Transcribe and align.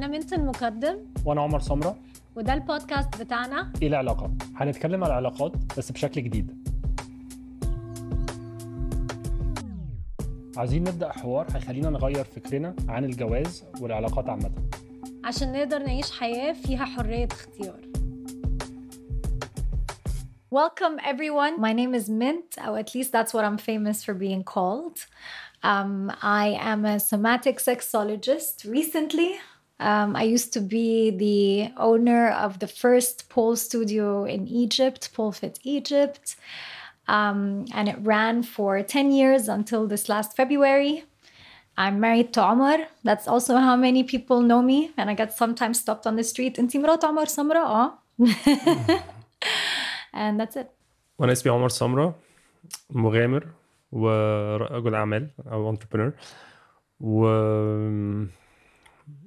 أنا 0.00 0.08
منت 0.08 0.32
المقدم 0.32 0.98
وأنا 1.24 1.40
عمر 1.40 1.60
سمرة. 1.60 1.96
وده 2.36 2.54
البودكاست 2.54 3.22
بتاعنا. 3.22 3.72
إيه 3.82 3.88
العلاقات 3.88 4.30
هنتكلم 4.56 5.04
على 5.04 5.12
العلاقات 5.12 5.52
بس 5.78 5.92
بشكل 5.92 6.22
جديد. 6.22 6.68
عايزين 10.56 10.84
نبدأ 10.84 11.12
حوار 11.12 11.46
هيخلينا 11.54 11.90
نغير 11.90 12.24
فكرنا 12.24 12.76
عن 12.88 13.04
الجواز 13.04 13.64
والعلاقات 13.80 14.28
عامة. 14.28 14.50
عشان 15.24 15.52
نقدر 15.52 15.78
نعيش 15.78 16.18
حياة 16.18 16.52
فيها 16.52 16.84
حرية 16.84 17.28
اختيار. 17.32 17.80
Welcome 20.54 20.98
everyone. 21.12 21.60
My 21.60 21.72
name 21.72 21.94
is 21.94 22.08
Mint, 22.08 22.56
or 22.66 22.78
at 22.78 22.94
least 22.94 23.12
that's 23.12 23.32
what 23.34 23.44
I'm 23.44 23.58
famous 23.58 24.04
for 24.04 24.14
being 24.14 24.44
called. 24.44 24.96
Um, 25.62 26.10
I 26.22 26.46
am 26.72 26.84
a 26.84 26.98
somatic 26.98 27.56
sexologist. 27.58 28.64
Recently, 28.64 29.30
um, 29.79 30.15
I 30.15 30.23
used 30.23 30.53
to 30.53 30.61
be 30.61 31.11
the 31.11 31.73
owner 31.77 32.29
of 32.29 32.59
the 32.59 32.67
first 32.67 33.29
pole 33.29 33.55
studio 33.55 34.23
in 34.23 34.47
Egypt, 34.47 35.13
Pole 35.13 35.33
Fit 35.33 35.59
Egypt. 35.63 36.35
Um, 37.07 37.65
and 37.73 37.89
it 37.89 37.97
ran 38.01 38.43
for 38.43 38.81
10 38.81 39.11
years 39.11 39.47
until 39.47 39.85
this 39.85 40.07
last 40.07 40.35
February. 40.35 41.03
I'm 41.77 41.99
married 41.99 42.33
to 42.33 42.43
Omar. 42.43 42.87
That's 43.03 43.27
also 43.27 43.57
how 43.57 43.75
many 43.75 44.03
people 44.03 44.41
know 44.41 44.61
me. 44.61 44.91
And 44.97 45.09
I 45.09 45.13
get 45.13 45.33
sometimes 45.33 45.79
stopped 45.79 46.07
on 46.07 46.15
the 46.15 46.23
street. 46.23 46.57
انتي 46.59 46.79
مرات 46.79 47.05
عمر 47.05 47.25
سمرة؟ 47.25 47.59
اه. 47.59 47.99
and 50.13 50.39
that's 50.39 50.55
it. 50.55 50.67
وانا 51.19 51.31
اسمي 51.31 51.51
عمر 51.51 51.69
سمرة 51.69 52.15
مغامر 52.89 53.47
ورجل 53.91 54.95
اعمال 54.95 55.29
او 55.51 55.69
انتربرنور 55.69 56.13
و 56.99 57.25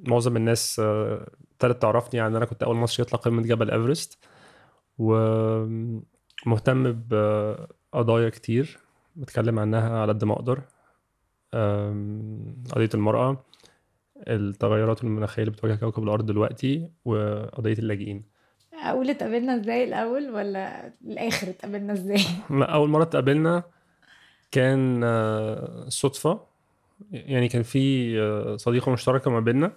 معظم 0.08 0.38
الناس 0.38 0.80
آه، 0.80 1.28
ابتدت 1.52 1.82
تعرفني 1.82 2.20
يعني 2.20 2.38
أنا 2.38 2.46
كنت 2.46 2.64
أول 2.64 2.76
مصري 2.76 3.04
يطلع 3.04 3.20
قمة 3.20 3.42
جبل 3.42 3.72
إيفرست 3.72 4.18
ومهتم 4.98 6.04
بقضايا 7.08 8.30
كتير 8.30 8.80
بتكلم 9.16 9.60
عنها 9.60 10.00
على 10.00 10.14
قد 10.14 10.24
ما 10.24 10.34
أقدر. 10.34 10.62
قضية 12.72 12.90
المرأة 12.94 13.46
التغيرات 14.28 15.04
المناخية 15.04 15.44
اللي 15.44 15.52
بتواجه 15.52 15.76
كوكب 15.76 16.04
الأرض 16.04 16.26
دلوقتي 16.26 16.90
وقضية 17.06 17.74
اللاجئين. 17.74 18.24
أقول 18.74 19.10
اتقابلنا 19.10 19.56
إزاي 19.56 19.84
الأول 19.84 20.30
ولا 20.30 20.94
الآخر 21.06 21.50
اتقابلنا 21.50 21.94
إزاي؟ 21.94 22.22
أول 22.52 22.90
مرة 22.90 23.04
اتقابلنا 23.04 23.64
كان 24.52 25.02
آه، 25.04 25.86
صدفة. 25.90 26.53
يعني 27.12 27.48
كان 27.48 27.64
في 27.64 28.14
آه، 28.22 28.58
صديقة 28.58 28.92
مشتركة 28.92 29.32
ما 29.32 29.40
بيننا 29.40 29.72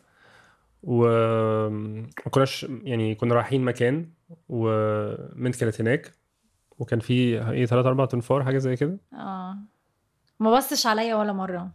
وما 0.82 2.06
كناش 2.30 2.66
يعني 2.82 3.14
كنا 3.14 3.34
رايحين 3.34 3.64
مكان 3.64 4.08
ومنت 4.48 5.56
كانت 5.56 5.80
هناك 5.80 6.12
وكان 6.78 7.00
في 7.00 7.12
إيه 7.52 7.66
ثلاث 7.66 7.86
أربع 7.86 8.04
تنفار 8.04 8.44
حاجة 8.44 8.58
زي 8.58 8.76
كده. 8.76 8.98
آه. 9.12 9.56
ما 10.40 10.56
بصش 10.56 10.86
عليا 10.86 11.14
ولا 11.14 11.32
مرة. 11.32 11.70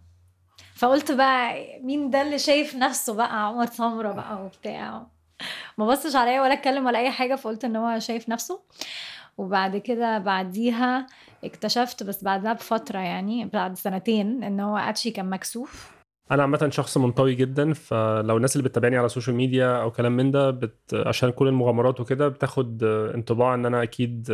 فقلت 0.75 1.11
بقى 1.11 1.55
مين 1.83 2.09
ده 2.09 2.21
اللي 2.21 2.39
شايف 2.39 2.75
نفسه 2.75 3.13
بقى 3.13 3.47
عمر 3.47 3.65
سمرة 3.65 4.11
بقى 4.11 4.45
وبتاع. 4.45 5.07
ما 5.77 5.85
بصش 5.87 6.15
عليا 6.15 6.41
ولا 6.41 6.53
أتكلم 6.53 6.85
ولا 6.85 6.99
أي 6.99 7.11
حاجة 7.11 7.35
فقلت 7.35 7.65
إن 7.65 7.75
هو 7.75 7.99
شايف 7.99 8.29
نفسه. 8.29 8.61
وبعد 9.37 9.77
كده 9.77 10.17
بعديها 10.17 11.07
اكتشفت 11.43 12.03
بس 12.03 12.23
بعدها 12.23 12.53
بفترة 12.53 12.99
يعني 12.99 13.45
بعد 13.45 13.77
سنتين 13.77 14.43
إن 14.43 14.59
هو 14.59 14.77
أتشي 14.77 15.11
كان 15.11 15.29
مكسوف. 15.29 15.91
أنا 16.31 16.41
عامة 16.41 16.69
شخص 16.71 16.97
منطوي 16.97 17.35
جدا 17.35 17.73
فلو 17.73 18.37
الناس 18.37 18.55
اللي 18.55 18.69
بتتابعني 18.69 18.97
على 18.97 19.05
السوشيال 19.05 19.35
ميديا 19.35 19.81
أو 19.81 19.91
كلام 19.91 20.17
من 20.17 20.31
ده 20.31 20.51
بت... 20.51 20.93
عشان 20.93 21.29
كل 21.31 21.47
المغامرات 21.47 21.99
وكده 21.99 22.27
بتاخد 22.27 22.83
انطباع 22.83 23.53
إن 23.53 23.65
أنا 23.65 23.83
أكيد 23.83 24.29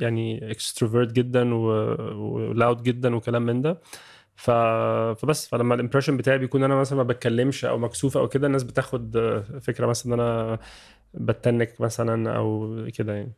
يعني 0.00 0.50
extrovert 0.50 1.12
جدا 1.12 1.54
و 1.54 1.80
loud 1.80 2.82
جدا 2.82 3.16
وكلام 3.16 3.42
من 3.42 3.62
ده. 3.62 3.80
ف... 4.36 4.50
فبس 5.20 5.48
فلما 5.48 5.74
ال 5.74 5.78
impression 5.78 6.16
بتاعي 6.16 6.38
بيكون 6.38 6.64
أنا 6.64 6.74
مثلا 6.74 6.98
ما 6.98 7.04
بتكلمش 7.04 7.64
أو 7.64 7.78
مكسوف 7.78 8.16
أو 8.16 8.28
كده 8.28 8.46
الناس 8.46 8.62
بتاخد 8.62 9.16
فكرة 9.62 9.86
مثلا 9.86 10.14
إن 10.14 10.20
أنا 10.20 10.58
بتنك 11.14 11.80
مثلا 11.80 12.36
أو 12.36 12.76
كده 12.94 13.12
يعني. 13.14 13.32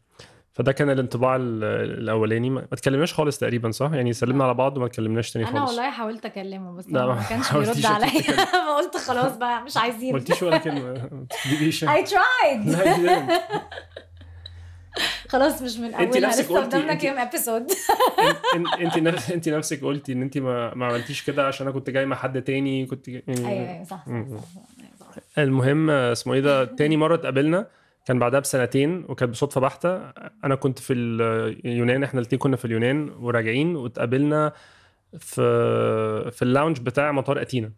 فده 0.57 0.73
كان 0.73 0.91
الانطباع 0.91 1.37
ال- 1.37 1.65
الأولاني. 2.01 2.51
ما 2.51 2.61
ما 2.61 2.67
اتكلمناش 2.73 3.15
خالص 3.15 3.39
تقريبا 3.39 3.71
صح؟ 3.71 3.91
يعني 3.93 4.13
سلمنا 4.13 4.45
على 4.45 4.55
بعض 4.55 4.77
وما 4.77 4.87
اتكلمناش 4.87 5.31
تاني 5.33 5.49
أنا 5.49 5.59
خالص. 5.59 5.71
والله 5.71 5.91
حاولت 5.91 6.25
أكلمه 6.25 6.73
بس 6.77 6.85
ما 6.89 7.07
ما 7.07 7.23
كانش 7.29 7.53
بيرد 7.53 7.87
عليا. 7.87 8.21
فقلت 8.45 8.97
خلاص 9.09 9.37
بقى 9.37 9.63
مش 9.63 9.77
ما 9.77 9.83
عايزين 9.83 10.13
قلتيش 10.13 10.43
ولا 10.43 10.57
كلمة. 10.59 10.93
ما 11.13 11.27
you 11.45 12.07
didn't. 12.67 13.33
خلاص 15.29 15.63
مش 15.63 15.77
من 15.79 15.95
أولها. 15.95 16.31
لسه 16.31 16.61
قدامنا 16.61 16.95
كام 16.95 17.19
ابيسود 17.19 17.67
انت 18.55 18.67
انت 18.81 18.99
نفس 18.99 19.31
انت 19.31 19.49
نفسك 19.49 19.85
قلتي 19.85 20.13
إن 20.13 20.23
انت 20.23 20.39
ما, 20.39 20.75
ما 20.75 20.87
عملتيش 20.87 21.23
كده 21.25 21.47
عشان 21.47 21.67
أنا 21.67 21.75
كنت 21.75 21.91
جاي 21.91 22.07
مع 22.07 22.17
حد 22.17 22.43
تاني 22.43 22.87
كنت 22.87 23.11
جاي... 23.11 23.23
أيوه 23.29 23.49
أيوه 23.51 23.85
صح 23.85 24.05
صح. 24.07 24.13
صح, 25.01 25.11
صح. 25.17 25.23
المهم 25.39 25.91
اسمه 25.91 26.35
إيه 26.35 26.41
ده؟ 26.41 26.65
تاني 26.65 26.97
مرة 26.97 27.15
اتقابلنا. 27.15 27.67
كان 28.07 28.19
بعدها 28.19 28.41
بسنتين 28.41 29.05
وكانت 29.09 29.33
بصدفة 29.33 29.61
بحتة. 29.61 29.97
أنا 30.45 30.55
كنت 30.55 30.79
في 30.79 30.93
اليونان 30.93 32.03
إحنا 32.03 32.21
الاثنين 32.21 32.39
كنا 32.39 32.57
في 32.57 32.65
اليونان 32.65 33.09
وراجعين 33.19 33.77
واتقابلنا 33.77 34.53
في 35.19 36.31
في 36.31 36.43
اللاونج 36.43 36.81
بتاع 36.81 37.13
مطار 37.13 37.41
أتينا. 37.43 37.73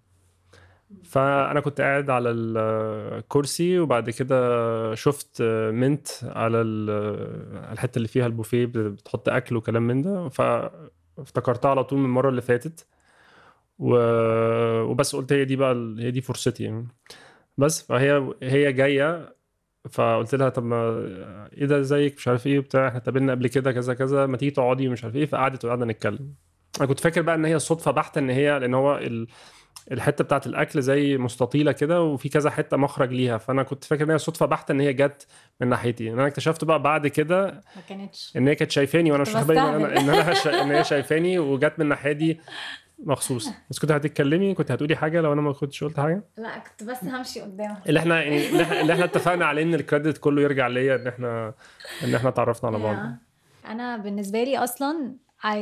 فأنا 1.05 1.61
كنت 1.61 1.81
قاعد 1.81 2.11
على 2.11 2.31
الكرسي 2.31 3.79
وبعد 3.79 4.11
كده 4.11 4.95
شفت 4.95 5.43
منت 5.73 6.09
على 6.23 6.61
ال- 6.61 7.73
الحتة 7.73 7.97
اللي 7.97 8.09
فيها 8.09 8.27
البوفيه 8.27 8.67
بتحط 8.67 9.29
أكل 9.29 9.57
وكلام 9.57 9.83
من 9.87 10.03
ده. 10.03 10.29
فافتكرتها 10.29 11.71
على 11.71 11.85
طول 11.85 11.99
من 11.99 12.05
المرة 12.05 12.29
اللي 12.29 12.43
فاتت. 12.43 12.87
وبس 13.79 15.17
قلت 15.17 15.33
هي 15.33 15.45
دي 15.45 15.57
بقى 15.57 15.95
هي 15.99 16.11
دي 16.11 16.21
فرصتي 16.21 16.65
يعني. 16.65 16.89
بس 17.59 17.83
فهي 17.87 18.33
هي 18.43 18.73
جاية 18.73 19.38
فقلت 19.91 20.35
لها 20.35 20.49
طب 20.49 20.65
ما 20.65 20.79
إيه 21.53 21.67
ده 21.67 21.81
إزيك؟ 21.81 22.15
مش 22.17 22.29
عارف 22.29 22.47
إيه 22.47 22.59
وبتاع. 22.59 22.89
إحنا 22.89 22.99
اتقابلنا 22.99 23.33
قبل 23.33 23.47
كده 23.49 23.73
كذا 23.73 23.95
كذا. 23.95 24.27
ما 24.27 24.37
تيجي 24.37 24.51
تقعدي 24.51 24.89
ومش 24.89 25.05
عارف 25.05 25.17
إيه. 25.17 25.27
فقعدت 25.27 25.65
وقعدنا 25.65 25.85
نتكلم. 25.85 26.35
أنا 26.79 26.89
كنت 26.89 27.01
فاكر 27.01 27.23
بقى 27.23 27.35
إن 27.35 27.45
هي 27.45 27.59
صدفة 27.59 27.91
بحتة 27.91 28.19
إن 28.19 28.31
هي 28.31 28.59
لأن 28.59 28.75
هو 28.75 28.99
ال... 28.99 29.27
الحتة 29.93 30.25
بتاعت 30.25 30.47
الأكل 30.47 30.83
زي 30.83 31.19
مستطيلة 31.19 31.73
كده 31.73 32.03
وفي 32.03 32.29
كذا 32.29 32.51
حتة 32.51 32.77
مخرج 32.77 33.13
ليها. 33.13 33.39
فأنا 33.39 33.63
كنت 33.63 33.85
فاكر 33.85 34.05
إن 34.05 34.11
هي 34.11 34.19
صدفة 34.19 34.47
بحتة 34.47 34.73
إن 34.73 34.81
هي 34.81 34.93
جت 34.93 35.27
من 35.61 35.69
ناحيتي. 35.69 36.13
أنا 36.13 36.27
اكتشفت 36.27 36.65
بقى 36.65 36.83
بعد 36.83 37.07
كده 37.07 37.47
ما 37.77 37.83
كانتش. 37.89 38.33
إن 38.37 38.49
هي 38.49 38.55
كانت 38.55 38.71
شايفاني 38.71 39.13
وأنا 39.13 39.23
مش 39.23 39.35
واخد 39.35 39.47
بالي 39.47 39.61
إن 39.61 39.85
أنا. 39.85 40.63
إن 40.63 40.71
هي 40.71 40.85
شايفاني 40.85 41.39
وجت 41.39 41.73
من 41.79 41.83
الناحيه 41.83 42.13
دي 42.13 42.41
مخصوص. 42.99 43.49
بس 43.71 43.79
كنت 43.79 43.93
هتتكلمي؟ 43.93 44.55
كنت 44.55 44.71
هتقولي 44.71 44.97
حاجة 44.97 45.21
لو 45.21 45.33
أنا 45.33 45.41
ما 45.41 45.53
كنتش 45.53 45.85
قلت 45.85 46.01
حاجة؟ 46.01 46.25
لا 46.37 46.59
كنت 46.59 46.85
بس 46.89 47.05
همشي 47.05 47.41
قدامها 47.41 47.83
اللي 47.87 48.01
إحنا 48.01 48.23
يعني 48.23 48.49
اللي 48.49 48.93
إحنا, 48.93 49.05
اتفقنا 49.05 49.47
عليه 49.47 49.63
إن 49.63 49.75
ال 49.75 49.81
credit 49.81 50.19
كله 50.19 50.43
يرجع 50.43 50.67
ليا 50.67 50.95
إن 50.95 51.07
إحنا 51.07 51.55
إن 52.05 52.15
إحنا 52.15 52.29
اتعرفنا 52.29 52.71
على 52.71 52.79
بعض. 52.79 52.97
أنا 53.67 53.97
بالنسبة 53.97 54.45
لي 54.45 54.59
أصلا 54.59 55.17
I 55.47 55.57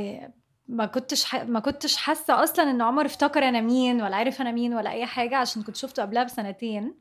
ما 0.69 0.87
كنتش 0.87 1.25
ح... 1.25 1.45
ما 1.45 1.61
كنتش 1.61 1.97
حاسة 1.97 2.43
أصلا 2.43 2.71
إن 2.71 2.83
عمر 2.83 3.07
افتكر 3.07 3.49
أنا 3.49 3.61
مين 3.61 4.03
ولا 4.03 4.17
عارف 4.17 4.41
أنا 4.41 4.53
مين 4.53 4.75
ولا 4.75 4.91
أي 4.91 5.07
حاجة 5.07 5.37
عشان 5.37 5.63
كنت 5.63 5.77
شفته 5.77 6.03
قبلها 6.03 6.25
بسنتين. 6.25 6.95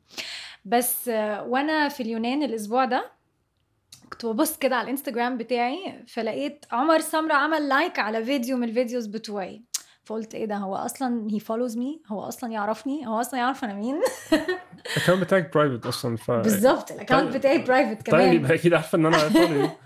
بس 0.64 1.08
وأنا 1.46 1.88
في 1.88 2.02
اليونان 2.02 2.42
الأسبوع 2.42 2.84
ده 2.84 3.10
كنت 4.10 4.26
ببص 4.26 4.58
كده 4.58 4.76
على 4.76 4.84
الإنستجرام 4.84 5.36
بتاعي 5.36 6.04
فلقيت 6.08 6.64
عمر 6.72 7.00
سمرة 7.00 7.34
عمل 7.34 7.68
like 7.68 7.98
على 7.98 8.24
فيديو 8.24 8.56
من 8.56 8.68
ال 8.68 8.73
videos 8.73 9.06
بتوعي. 9.06 9.62
فقلت 10.06 10.34
إيه 10.34 10.44
ده؟ 10.44 10.56
هو 10.56 10.76
أصلا 10.76 11.26
he 11.30 11.40
follows 11.40 11.76
me 11.76 12.00
هو 12.08 12.20
أصلا 12.22 12.50
يعرفني. 12.52 13.06
هو 13.06 13.20
أصلا 13.20 13.40
يعرف 13.40 13.64
أنا 13.64 13.74
مين. 13.74 14.00
ال 14.96 14.99
account 14.99 15.22
بتاعك 15.24 15.54
private 15.54 15.86
أصلا 15.86 16.16
ف 16.16 16.30
بالظبط. 16.30 16.90
ال 16.90 16.94
account 16.94 17.22
طيب. 17.22 17.32
بتاعي 17.32 17.58
private 17.58 18.10
طيب 18.10 18.20
كمان. 18.20 18.32
يبقى 18.32 18.54
أكيد 18.54 18.74
عارفه 18.74 18.98
إن 18.98 19.06
أنا 19.06 19.70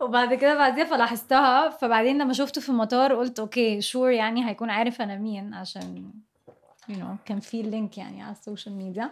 وبعد 0.00 0.34
كده 0.34 0.54
بعديها 0.54 0.84
فلاحظتها. 0.84 1.68
فبعدين 1.70 2.18
لما 2.18 2.32
شفته 2.32 2.60
في 2.60 2.68
المطار 2.68 3.14
قلت 3.14 3.38
okay 3.40 3.80
sure 3.80 4.10
يعني 4.10 4.48
هيكون 4.48 4.70
عارف 4.70 5.00
أنا 5.00 5.16
مين 5.16 5.54
عشان 5.54 6.10
you 6.90 6.94
know 6.94 7.16
كان 7.26 7.40
في 7.40 7.60
ال 7.60 7.68
link 7.68 7.98
يعني 7.98 8.22
على 8.22 8.32
السوشيال 8.32 8.74
ميديا 8.76 9.10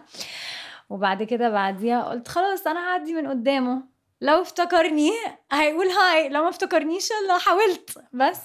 وبعد 0.89 1.23
كده 1.23 1.49
بعديها 1.49 2.03
قلت 2.03 2.27
خلاص 2.27 2.67
أنا 2.67 2.79
هعدي 2.79 3.13
من 3.13 3.27
قدامه. 3.27 3.81
لو 4.21 4.41
افتكرني 4.41 5.11
هيقول 5.51 5.87
هاي 5.87 6.29
لو 6.29 6.43
ما 6.43 6.49
افتكرنيش 6.49 7.09
لا 7.27 7.37
حاولت. 7.37 7.97
بس. 8.13 8.41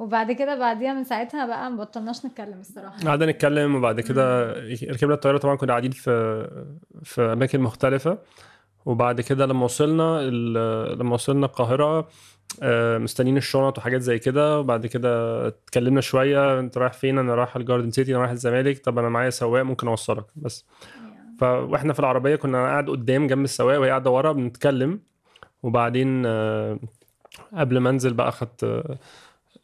وبعد 0.00 0.32
كده 0.32 0.58
بعديها 0.58 0.94
من 0.94 1.04
ساعتها 1.04 1.46
بقى 1.46 1.70
ما 1.70 1.76
بطلناش 1.76 2.26
نتكلم 2.26 2.60
الصراحة. 2.60 2.98
قعدنا 3.06 3.32
نتكلم 3.32 3.74
وبعد 3.74 4.00
كده 4.00 4.52
ركبنا 4.72 5.14
الطيارة. 5.14 5.38
طبعا 5.38 5.54
كنا 5.54 5.72
قاعدين 5.72 5.90
في 5.90 6.10
في 7.02 7.22
أماكن 7.22 7.60
مختلفة. 7.60 8.18
وبعد 8.86 9.20
كده 9.20 9.46
لما 9.46 9.64
وصلنا 9.64 10.20
لما 10.94 11.14
وصلنا 11.14 11.46
القاهرة 11.46 12.08
آه، 12.62 12.98
مستنيين 12.98 13.36
الشنط 13.36 13.78
وحاجات 13.78 14.00
زي 14.00 14.18
كده. 14.18 14.58
وبعد 14.60 14.86
كده 14.86 15.46
اتكلمنا 15.46 16.00
شوية 16.00 16.58
انت 16.60 16.78
رايح 16.78 16.92
فين؟ 16.92 17.18
أنا 17.18 17.34
رايح 17.34 17.56
الجاردن 17.56 17.90
سيتي 17.90 18.10
أنا 18.12 18.20
رايح 18.20 18.30
الزمالك. 18.30 18.84
طب 18.84 18.98
أنا 18.98 19.08
معايا 19.08 19.30
سواق 19.30 19.62
ممكن 19.62 19.88
اوصلك. 19.88 20.24
بس 20.36 20.64
ف... 21.40 21.42
وإحنا 21.42 21.92
في 21.92 22.00
العربية 22.00 22.36
كنا 22.36 22.64
قاعد 22.64 22.90
قدام 22.90 23.26
جنب 23.26 23.44
السواق 23.44 23.80
وهي 23.80 23.88
قاعدة 23.90 24.10
ورا 24.10 24.32
بنتكلم. 24.32 25.00
وبعدين 25.62 26.22
آه، 26.26 26.78
قبل 27.54 27.78
ما 27.78 27.90
انزل 27.90 28.14
بقى 28.14 28.28
اخدت 28.28 28.84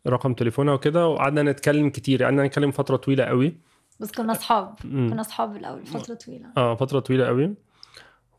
رقم 0.07 0.35
تليفونها 0.35 0.75
وكده 0.75 1.07
وقعدنا 1.09 1.43
نتكلم 1.43 1.91
كتير 1.91 2.25
قعدنا 2.25 2.47
نتكلم 2.47 2.71
فترة 2.71 2.97
طويلة 2.97 3.25
قوي. 3.25 3.57
بس 4.01 4.13
كنا 4.13 4.33
أصحاب. 4.33 4.75
كنا 4.83 5.21
أصحاب 5.21 5.57
الأول 5.57 5.87
فترة 5.87 6.15
طويلة. 6.15 6.47
آه 6.57 6.75
فترة 6.75 7.01
طويلة 7.01 7.27
قوي. 7.27 7.55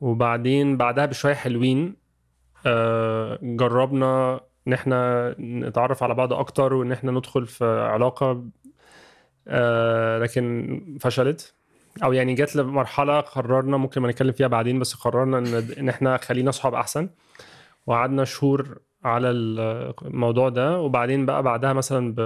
وبعدين 0.01 0.77
بعدها 0.77 1.05
بشوية 1.05 1.33
حلوين 1.33 1.95
آه 2.65 3.39
جربنا 3.41 4.39
إن 4.67 4.73
إحنا 4.73 5.35
نتعرف 5.39 6.03
على 6.03 6.13
بعض 6.13 6.33
أكتر 6.33 6.73
وإن 6.73 6.91
إحنا 6.91 7.11
ندخل 7.11 7.45
في 7.45 7.65
علاقة 7.65 8.43
آه 9.47 10.19
لكن 10.19 10.97
فشلت. 11.01 11.53
أو 12.03 12.13
يعني 12.13 12.33
جت 12.33 12.55
لمرحلة 12.55 13.19
قررنا 13.19 13.77
ممكن 13.77 14.01
ما 14.01 14.07
نتكلم 14.07 14.31
فيها 14.31 14.47
بعدين 14.47 14.79
بس 14.79 14.93
قررنا 14.93 15.37
إن 15.37 15.63
إن 15.79 15.89
إحنا 15.89 16.17
خلينا 16.17 16.49
أصحاب 16.49 16.73
أحسن. 16.73 17.09
وقعدنا 17.87 18.25
شهور 18.25 18.77
على 19.07 19.29
الموضوع 19.29 20.49
ده. 20.49 20.81
وبعدين 20.81 21.25
بقى 21.25 21.43
بعدها 21.43 21.73
مثلا 21.73 22.13
ب 22.15 22.21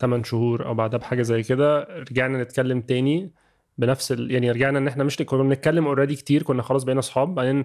8 0.00 0.24
شهور 0.24 0.66
أو 0.66 0.74
بعدها 0.74 0.98
بحاجة 0.98 1.22
زي 1.22 1.42
كده 1.42 1.82
رجعنا 1.82 2.42
نتكلم 2.42 2.80
تاني 2.80 3.32
بنفس 3.78 4.12
ال... 4.12 4.30
يعني 4.30 4.50
رجعنا 4.50 4.78
إن 4.78 4.88
إحنا 4.88 5.04
مش 5.04 5.16
كنا 5.16 5.42
بنتكلم 5.42 5.86
اوريدي 5.86 6.16
كتير 6.16 6.42
كنا 6.42 6.62
خلاص 6.62 6.84
بقينا 6.84 7.00
أصحاب. 7.00 7.34
بعدين 7.34 7.64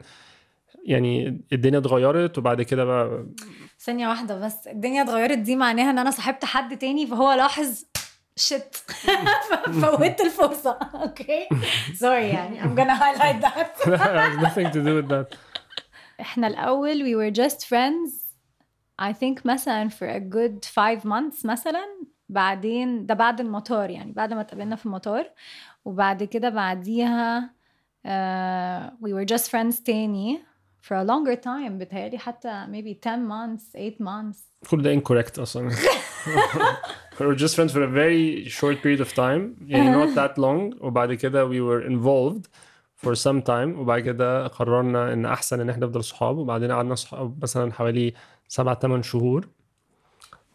يعني 0.85 1.41
الدنيا 1.53 1.79
اتغيرت 1.79 2.37
وبعد 2.37 2.61
كده 2.61 2.85
بقى 2.85 3.25
ثانية 3.79 4.07
واحدة 4.07 4.45
بس. 4.45 4.67
الدنيا 4.67 5.01
اتغيرت 5.03 5.37
دي 5.37 5.55
معناها 5.55 5.89
إن 5.89 5.99
أنا 5.99 6.11
صاحبت 6.11 6.45
حد 6.45 6.77
تاني 6.77 7.07
فهو 7.07 7.31
لاحظ 7.33 7.85
shit 8.35 8.75
فوتت 9.81 10.21
الفرصة. 10.21 10.71
okay 11.03 11.47
sorry 11.93 12.27
يعني. 12.29 12.61
I'm 12.61 12.77
gonna 12.77 12.95
highlight 12.99 13.41
that. 13.45 13.89
Nothing 14.45 14.71
to 14.73 14.79
do 14.87 15.01
with 15.01 15.09
that. 15.09 15.35
إحنا 16.21 16.47
الأول 16.47 17.03
we 17.03 17.15
were 17.17 17.35
just 17.41 17.57
friends 17.65 18.25
I 19.01 19.13
think 19.13 19.45
مثلا 19.45 19.89
for 19.89 20.07
a 20.07 20.19
good 20.19 20.65
five 20.65 21.05
months 21.05 21.45
مثلا 21.45 21.85
بعدين 22.29 23.05
ده 23.05 23.13
بعد 23.13 23.39
المطار 23.41 23.89
يعني 23.89 24.11
بعد 24.11 24.33
ما 24.33 24.41
اتقابلنا 24.41 24.75
في 24.75 24.85
المطار 24.85 25.25
وبعد 25.85 26.23
كده 26.23 26.49
بعديها 26.49 27.49
uh, 28.07 28.89
we 29.05 29.11
were 29.13 29.25
just 29.35 29.43
friends 29.51 29.83
تاني 29.83 30.39
for 30.87 30.93
a 30.95 31.03
longer 31.07 31.35
time 31.35 31.71
بتهيألي 31.71 32.17
حتى 32.17 32.65
maybe 32.71 32.93
10 33.07 33.27
months 33.29 33.71
8 33.73 33.95
months 34.01 34.37
كل 34.69 34.81
ده 34.81 34.99
incorrect 35.01 35.39
أصلا 35.39 35.69
we 37.19 37.23
were 37.23 37.35
just 37.35 37.55
friends 37.55 37.71
for 37.71 37.83
a 37.83 37.87
very 37.87 38.49
short 38.49 38.81
period 38.83 39.01
of 39.07 39.13
time 39.13 39.63
يعني 39.67 40.05
not 40.05 40.15
that 40.15 40.37
long 40.37 40.83
وبعد 40.83 41.13
كده 41.13 41.49
we 41.49 41.59
were 41.61 41.87
involved 41.89 42.47
for 43.05 43.15
some 43.15 43.41
time 43.47 43.79
وبعد 43.79 44.01
كده 44.01 44.47
قررنا 44.47 45.13
إن 45.13 45.25
أحسن 45.25 45.59
إن 45.59 45.69
إحنا 45.69 45.85
نفضل 45.85 46.03
صحاب 46.03 46.37
وبعدين 46.37 46.71
قعدنا 46.71 46.95
صحاب 46.95 47.43
مثلا 47.43 47.73
حوالي 47.73 48.13
سبع 48.47 48.73
ثمان 48.73 49.03
شهور. 49.03 49.47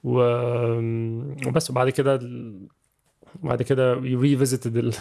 و... 0.04 0.20
وبس 1.46 1.70
وبعد 1.70 1.90
كده 1.90 2.20
بعد 3.42 3.62
كده 3.62 3.94
we 4.00 4.24
revisited 4.24 4.66
ال... 4.66 4.94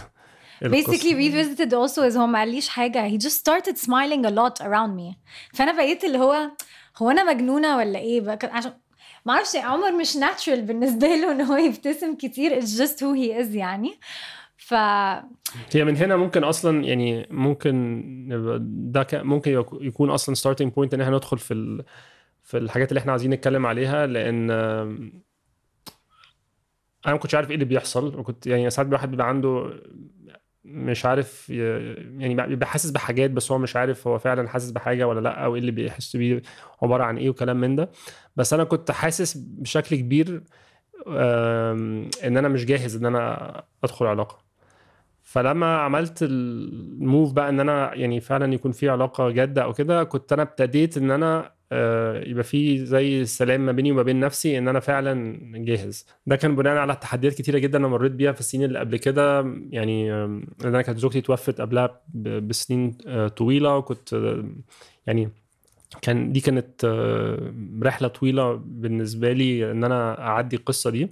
basically 0.64 1.14
revisited 1.14 1.72
also 1.72 2.12
is 2.12 2.18
هو 2.18 2.28
ما 2.28 2.40
قاليش 2.40 2.70
حاجة 2.70 3.10
he 3.10 3.22
just 3.22 3.36
started 3.46 3.78
smiling 3.78 4.26
a 4.26 4.32
lot 4.32 4.66
around 4.66 4.96
me. 5.00 5.16
فأنا 5.54 5.78
بقيت 5.78 6.04
اللي 6.04 6.18
هو 6.18 6.52
هو 6.98 7.12
أنا 7.12 7.34
مجنونة 7.34 7.78
ولا 7.78 8.00
إيه؟ 8.00 8.22
بقى 8.22 8.40
عشان 8.44 8.74
ما 9.26 9.34
أعرفش 9.34 9.56
عمر 9.56 9.92
مش 9.92 10.18
natural 10.18 10.60
بالنسبة 10.60 11.08
له 11.08 11.32
إن 11.32 11.42
هو 11.42 11.58
يبتسم 11.58 12.16
كتير 12.16 12.62
it's 12.62 12.78
just 12.80 12.96
who 13.00 13.16
he 13.16 13.44
is 13.44 13.56
يعني. 13.56 14.00
ف 14.70 14.74
هي 15.74 15.84
من 15.86 15.98
هنا 15.98 16.16
ممكن 16.16 16.44
أصلا 16.44 16.84
يعني 16.84 17.28
ممكن 17.32 18.04
ده 18.92 19.08
ممكن 19.14 19.52
يك- 19.52 19.82
يكون 19.82 20.10
أصلا 20.10 20.36
starting 20.36 20.74
point 20.74 20.94
إن 20.94 21.02
إحنا 21.02 21.16
ندخل 21.16 21.38
في 21.38 21.54
ال... 21.54 21.84
في 22.44 22.58
الحاجات 22.58 22.90
اللي 22.90 23.00
إحنا 23.00 23.12
عايزين 23.12 23.32
نتكلم 23.32 23.66
عليها 23.66 24.06
لأن 24.06 24.52
أنا 24.52 24.84
ما 27.14 27.18
كنتش 27.18 27.36
عارف 27.36 27.50
إيه 27.50 27.56
اللي 27.56 27.66
بيحصل 27.66 28.20
وكنت 28.20 28.48
يعني 28.48 28.70
ساعات 28.70 28.88
الواحد 28.88 29.12
بيبقى 29.12 29.28
عنده 29.30 29.74
مش 30.66 31.06
عارف 31.06 31.50
يعني 31.50 32.48
بيبقى 32.48 32.68
حاسس 32.68 32.90
بحاجات 32.90 33.32
بس 33.32 33.52
هو 33.52 33.58
مش 33.58 33.76
عارف 33.76 34.08
هو 34.08 34.20
فعلا 34.20 34.50
حاسس 34.50 34.72
بحاجة 34.72 35.08
ولا 35.08 35.20
لأ 35.20 35.46
أو 35.46 35.56
إيه 35.56 35.62
اللي 35.62 35.72
بيحس 35.72 36.16
بيه 36.16 36.42
عبارة 36.82 37.04
عن 37.04 37.18
إيه 37.18 37.30
وكلام 37.30 37.58
من 37.62 37.76
ده. 37.76 37.92
بس 38.36 38.54
أنا 38.54 38.64
كنت 38.64 38.92
حاسس 38.92 39.38
بشكل 39.38 39.96
كبير 39.96 40.44
إن 41.08 42.38
أنا 42.38 42.48
مش 42.48 42.66
جاهز 42.66 42.96
إن 42.96 43.06
أنا 43.06 43.64
أدخل 43.84 44.06
علاقة. 44.06 44.49
فلما 45.30 45.78
عملت 45.78 46.18
الموف 46.24 47.34
بقى 47.34 47.50
إن 47.50 47.60
أنا 47.60 47.94
يعني 47.96 48.22
فعلا 48.22 48.54
يكون 48.54 48.72
في 48.72 48.90
علاقة 48.90 49.30
جادة 49.30 49.64
أو 49.64 49.74
كده 49.74 50.04
كنت 50.04 50.34
أنا 50.34 50.42
ابتديت 50.42 50.98
إن 50.98 51.12
أنا 51.12 51.52
آه، 51.72 52.24
يبقى 52.28 52.44
في 52.44 52.86
زي 52.86 53.26
سلام 53.26 53.66
ما 53.66 53.72
بيني 53.72 53.92
وما 53.92 54.04
بين 54.04 54.20
نفسي 54.20 54.58
إن 54.58 54.68
أنا 54.68 54.80
فعلا 54.80 55.40
جاهز. 55.66 56.06
ده 56.28 56.36
كان 56.36 56.56
بناء 56.56 56.78
على 56.78 56.96
تحديات 56.96 57.34
كتيرة 57.34 57.58
جدا 57.58 57.78
أنا 57.78 57.88
مريت 57.88 58.12
بيها 58.12 58.32
في 58.32 58.40
السنين 58.40 58.66
اللي 58.66 58.80
قبل 58.80 58.98
كده. 58.98 59.40
يعني 59.70 60.10
لأن 60.10 60.44
أنا 60.66 60.82
كانت 60.82 61.00
زوجتي 61.00 61.22
توفت 61.22 61.62
قبلها 61.62 62.02
بسنين 62.40 62.98
آه، 63.08 63.28
طويلة 63.28 63.78
وكنت 63.78 64.14
آه، 64.14 64.46
يعني 65.08 65.30
كان 66.02 66.32
دي 66.32 66.40
كانت 66.40 66.86
آه، 66.86 67.54
رحلة 67.84 68.08
طويلة 68.08 68.54
بالنسبة 68.66 69.34
لي 69.34 69.72
إن 69.72 69.84
أنا 69.84 70.22
أعدي 70.28 70.56
القصة 70.56 70.90
دي. 70.90 71.10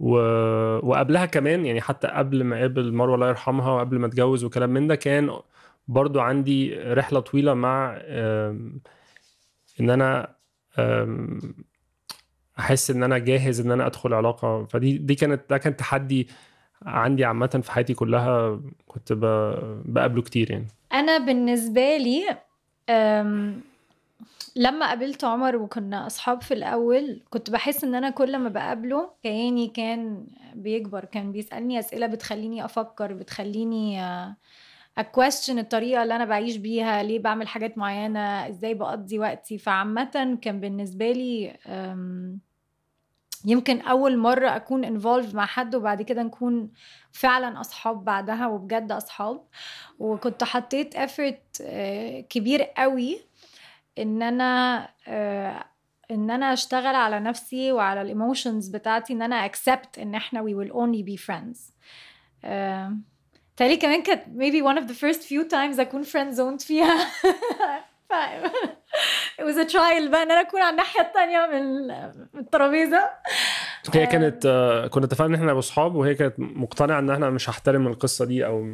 و... 0.00 0.14
وقبلها 0.88 1.26
كمان 1.26 1.66
يعني 1.66 1.80
حتى 1.80 2.08
قبل 2.08 2.44
ما 2.44 2.58
اقابل 2.58 2.92
مروة 2.92 3.14
الله 3.14 3.28
يرحمها 3.28 3.70
وقبل 3.70 3.98
ما 3.98 4.06
اتجوز 4.06 4.44
وكلام 4.44 4.70
من 4.70 4.86
ده 4.86 4.94
كان 4.94 5.30
برضو 5.88 6.20
عندي 6.20 6.74
رحلة 6.74 7.20
طويلة 7.20 7.54
مع 7.54 7.96
إن 9.80 9.90
أنا 9.90 10.34
أحس 12.58 12.90
إن 12.90 13.02
أنا 13.02 13.18
جاهز 13.18 13.60
إن 13.60 13.70
أنا 13.70 13.86
أدخل 13.86 14.14
علاقة 14.14 14.64
فدي 14.64 14.98
دي 14.98 15.14
كانت 15.14 15.40
ده 15.50 15.58
كان 15.58 15.76
تحدي 15.76 16.28
عندي 16.82 17.24
عامة 17.24 17.60
في 17.64 17.72
حياتي 17.72 17.94
كلها 17.94 18.60
كنت. 18.86 19.12
بقابله 19.84 20.22
كتير 20.22 20.50
يعني 20.50 20.66
أنا 20.92 21.18
بالنسبة 21.18 21.96
لي 21.96 22.36
لما 24.56 24.88
قابلت 24.88 25.24
عمر 25.24 25.56
وكنا 25.56 26.06
أصحاب 26.06 26.42
في 26.42 26.54
الأول 26.54 27.22
كنت 27.30 27.50
بحس 27.50 27.84
إن 27.84 27.94
أنا 27.94 28.10
كل 28.10 28.38
ما 28.38 28.48
بقابله 28.48 29.10
كياني 29.22 29.68
كان 29.68 30.26
بيكبر 30.54 31.04
كان 31.04 31.32
بيسألني 31.32 31.78
أسئلة 31.78 32.06
بتخليني 32.06 32.64
أفكر 32.64 33.12
بتخليني 33.12 34.00
a 34.98 35.05
question 35.05 35.58
الطريقة 35.58 36.02
اللي 36.02 36.16
أنا 36.16 36.24
بعيش 36.24 36.56
بيها 36.56 37.02
ليه 37.02 37.18
بعمل 37.18 37.48
حاجات 37.48 37.78
معينة 37.78 38.48
إزاي 38.48 38.74
بقضي 38.74 39.18
وقتي. 39.18 39.58
فعامة 39.58 40.38
كان 40.42 40.60
بالنسبة 40.60 41.12
لي 41.12 41.56
يمكن 43.44 43.80
أول 43.80 44.18
مرة 44.18 44.48
أكون 44.56 45.00
involved 45.00 45.34
مع 45.34 45.46
حد 45.46 45.74
وبعد 45.74 46.02
كده 46.02 46.22
نكون 46.22 46.70
فعلا 47.12 47.60
أصحاب 47.60 48.04
بعدها 48.04 48.46
وبجد 48.46 48.92
أصحاب. 48.92 49.44
وكنت 49.98 50.44
حطيت 50.44 50.96
effort 50.96 51.62
آه، 51.62 52.20
كبير 52.20 52.62
قوي 52.62 53.29
إن 53.98 54.22
أنا 54.22 54.88
آه، 55.08 55.64
إن 56.10 56.30
أنا 56.30 56.52
أشتغل 56.52 56.94
على 56.94 57.20
نفسي 57.20 57.72
وعلى 57.72 58.02
ال 58.02 58.09
emotions 58.09 58.68
بتاعتي 58.68 59.12
إن 59.12 59.22
أنا 59.22 59.48
accept 59.48 59.98
إن 59.98 60.14
إحنا 60.14 60.42
we 60.42 60.54
will 60.54 60.72
only 60.72 61.12
be 61.12 61.26
friends. 61.26 61.58
آه، 62.44 62.96
تالي 63.56 63.76
كمان 63.76 64.02
كانت 64.02 64.22
maybe 64.24 64.64
one 64.64 64.82
of 64.82 64.86
the 64.90 64.94
first 64.94 65.20
few 65.22 65.50
times 65.50 65.80
أكون 65.80 66.04
friend 66.04 66.36
zoned 66.36 66.66
فيها. 66.66 66.96
ف 68.08 68.12
it 69.40 69.44
was 69.44 69.56
a 69.56 69.72
trial 69.72 70.10
بقى 70.10 70.22
إن 70.22 70.30
أنا 70.30 70.40
أكون 70.40 70.60
على 70.60 70.70
الناحية 70.70 71.00
التانية 71.00 71.46
من 71.46 71.86
من 72.34 72.40
الترابيزة. 72.40 73.10
هي 73.94 74.06
كانت 74.06 74.46
آه، 74.46 74.86
كنا 74.86 75.04
اتفقنا 75.04 75.28
إن 75.28 75.34
إحنا 75.34 75.58
اصحاب 75.58 75.94
وهي 75.94 76.14
كانت 76.14 76.34
مقتنعة 76.38 76.98
إن 76.98 77.10
إحنا 77.10 77.30
مش 77.30 77.50
هحترم 77.50 77.86
القصة 77.86 78.24
دي 78.24 78.46
أو 78.46 78.64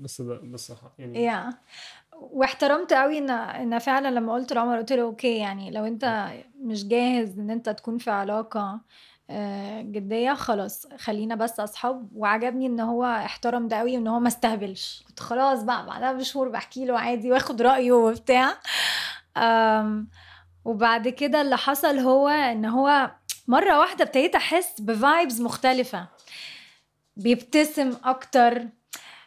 بس 0.00 0.22
بس 0.22 0.72
يعني 0.98 1.24
يا 1.24 1.50
واحترمت 2.20 2.92
قوي 2.92 3.18
ان 3.18 3.30
إن 3.30 3.78
فعلا 3.78 4.08
لما 4.10 4.32
قلت 4.32 4.52
لعمر 4.52 4.78
قلت 4.78 4.92
له 4.92 5.02
أوكي 5.02 5.38
يعني 5.38 5.70
لو 5.70 5.84
أنت 5.86 6.28
مش 6.60 6.88
جاهز 6.88 7.38
إن 7.38 7.50
أنت 7.50 7.68
تكون 7.68 7.98
في 7.98 8.10
علاقة 8.10 8.80
آه، 9.30 9.82
جدية 9.82 10.34
خلاص 10.34 10.86
خلينا 10.96 11.34
بس 11.34 11.60
أصحاب. 11.60 12.08
وعجبني 12.14 12.66
إن 12.66 12.80
هو 12.80 13.04
احترم 13.04 13.68
ده 13.68 13.76
قوي 13.76 13.96
وإن 13.96 14.06
هو 14.06 14.20
ما 14.20 14.28
استهبلش. 14.28 15.04
كنت 15.08 15.20
خلاص 15.20 15.62
بقى 15.62 15.86
بعدها 15.86 16.12
بشهور 16.12 16.48
بحكي 16.48 16.84
له 16.84 16.98
عادي 16.98 17.30
واخد 17.32 17.62
رأيه 17.62 17.92
وبتاع. 17.92 18.54
وبعد 20.64 21.08
كده 21.08 21.40
اللي 21.40 21.56
حصل 21.56 21.98
هو 21.98 22.28
إن 22.28 22.64
هو 22.64 23.10
مرة 23.48 23.78
واحدة 23.78 24.04
ابتديت 24.04 24.34
أحس 24.34 24.80
ب 24.80 24.90
vibes 24.90 25.40
مختلفة. 25.40 26.06
بيبتسم 27.16 27.96
أكتر. 28.04 28.62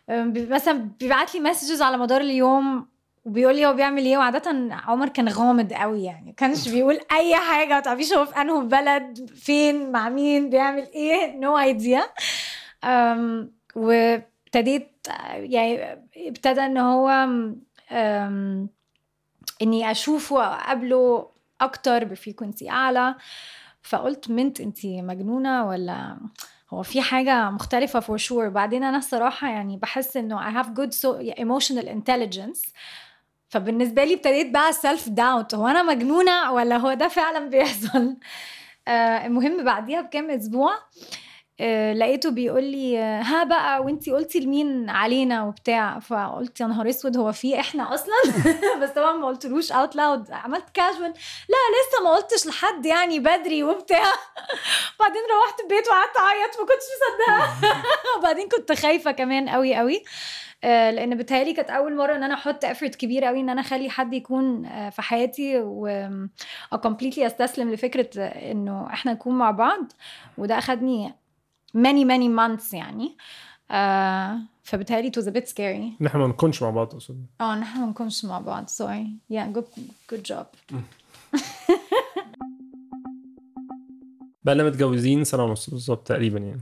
مثلا 0.10 0.90
بيبعت 1.00 1.36
لي 1.36 1.40
messages 1.42 1.82
على 1.82 1.98
مدار 1.98 2.22
اليوم 2.22 2.88
وبيقول 3.26 3.56
لي 3.56 3.66
هو 3.66 3.74
بيعمل 3.74 4.06
إيه 4.06 4.18
وعادة 4.18 4.70
عمر 4.72 5.10
كان 5.10 5.30
غامض 5.30 5.74
قوي 5.74 6.04
يعني. 6.04 6.34
كانش 6.38 6.70
بيقول 6.70 7.00
أي 7.12 7.36
حاجة 7.36 7.74
ما 7.74 7.80
تعرفيش 7.80 8.14
هو 8.14 8.26
في 8.26 8.42
أنهي 8.42 8.62
بلد 8.62 9.30
فين 9.36 9.92
مع 9.92 10.10
مين 10.10 10.50
بيعمل 10.50 10.88
إيه 10.96 11.38
no 11.38 11.58
idea 11.58 12.04
و 13.76 13.92
ابتديت 14.46 15.08
يعني 15.34 16.00
ابتدى 16.18 16.62
إن 16.62 16.78
هو 16.78 17.10
إني 19.62 19.92
أشوفه 19.92 20.36
واقابله 20.36 21.30
أكتر 21.62 22.04
ب 22.04 22.10
frequency 22.10 22.70
أعلى. 22.70 23.16
فقلت 23.82 24.30
منة 24.30 24.62
انتي 24.62 24.86
مجنونة 24.86 25.68
ولا 25.68 26.18
هو 26.74 26.84
في 26.84 27.02
حاجة 27.02 27.50
مختلفة 27.50 28.00
for 28.00 28.18
sure 28.18 28.50
بعدين 28.50 28.84
أنا 28.84 28.98
الصراحة 28.98 29.48
يعني 29.50 29.78
بحس 29.78 30.18
إنه 30.18 30.52
I 30.52 30.64
have 30.64 30.68
good 30.68 30.92
so 30.94 31.36
emotional 31.40 31.88
intelligence. 31.88 32.72
فبالنسبة 33.50 34.04
لي 34.04 34.14
ابتديت 34.14 34.50
بقى 34.54 34.74
self 34.74 35.10
doubt 35.10 35.56
هو 35.56 35.68
أنا 35.68 35.84
مجنونة 35.84 36.52
ولا 36.52 36.78
هو 36.78 36.94
ده 36.94 37.08
فعلا 37.08 37.50
بيحصل؟ 37.50 38.18
آه 38.88 39.26
المهم 39.26 39.64
بعديها 39.64 40.02
بكام 40.02 40.30
أسبوع 40.32 40.74
آه 40.74 40.80
لقيته 41.94 42.30
بيقول 42.32 42.64
لي 42.64 43.00
آه، 43.00 43.22
ها 43.22 43.44
بقى 43.44 43.82
وانتي 43.82 44.12
قلتي 44.12 44.40
لمين 44.40 44.90
علينا 44.90 45.44
وبتاع. 45.44 46.00
فقلت 46.00 46.62
يا 46.62 46.66
نهار 46.66 46.90
أسود 46.90 47.18
هو 47.18 47.32
في 47.32 47.60
إحنا 47.60 47.94
أصلا؟ 47.94 48.16
بس 48.82 48.90
طبعا 48.90 49.14
ما 49.14 49.28
قلتلوش 49.28 49.72
out 49.72 49.96
loud 49.96 50.32
عملت 50.32 50.70
كاجوال 50.74 51.14
لا 51.50 51.58
لسه 51.74 52.04
ما 52.04 52.10
قلتش 52.10 52.48
لحد 52.48 52.86
يعني 52.86 53.20
بدري 53.20 53.64
وبتاع. 53.64 54.04
بعدين 55.00 55.22
روحت 55.32 55.60
البيت 55.64 55.88
وقعدت 55.88 56.18
أعيط 56.20 56.60
ما 56.60 56.66
كنتش 56.66 56.86
مصدقة. 56.98 57.74
وبعدين 58.20 58.50
كنت 58.50 58.72
خايفة 58.72 59.12
كمان 59.12 59.50
قوي 59.50 59.76
قوي 59.76 60.04
آه، 60.64 60.92
لأن 60.92 61.18
بتهيألي 61.18 61.54
كانت 61.54 61.70
أول 61.70 61.96
مرة 61.96 62.16
إن 62.16 62.24
أنا 62.24 62.34
أحط 62.34 62.66
effort 62.66 62.96
كبير 62.96 63.26
قوي 63.26 63.40
إن 63.40 63.50
أنا 63.50 63.62
أخلي 63.62 63.90
حد 63.90 64.14
يكون 64.14 64.66
آه، 64.66 64.90
في 64.90 65.02
حياتي 65.02 65.60
و 65.60 65.88
أستسلم 67.28 67.72
لفكرة 67.72 68.10
آه، 68.20 68.52
إنه 68.52 68.88
إحنا 68.94 69.14
نكون 69.14 69.38
مع 69.38 69.52
بعض. 69.52 69.92
وده 70.38 70.58
أخدني 70.58 71.14
many 71.78 72.04
many 72.06 72.30
months 72.40 72.74
يعني. 72.74 73.18
آه 73.72 74.40
فبتهيألي 74.64 75.12
it 75.12 75.14
was 75.24 75.26
a 75.28 75.32
bit 75.32 75.48
scary. 75.54 75.60
ان 76.02 76.06
إحنا 76.06 76.20
ما 76.20 76.28
نكونش 76.28 76.64
مع 76.64 76.70
بعض 76.70 76.94
أقصد. 76.94 77.26
آه 77.42 77.54
ان 77.54 77.62
إحنا 77.62 77.82
ما 77.82 77.88
نكونش 77.90 78.26
مع 78.26 78.40
بعض 78.40 78.66
sorry. 78.70 79.08
Yeah 79.34 79.58
good 79.58 79.66
good 80.14 80.22
job. 80.34 80.46
بقى 84.44 84.56
لنا 84.56 84.64
متجوزين 84.64 85.24
سنة 85.24 85.44
ونص 85.44 85.70
بالظبط 85.70 86.08
تقريبا 86.08 86.40
يعني. 86.40 86.62